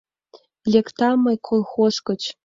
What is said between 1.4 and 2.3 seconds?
колхоз гыч.